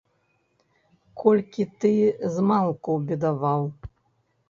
Колькі 1.25 1.63
ты 1.85 1.93
змалку 2.39 2.91
бедаваў! 3.13 3.73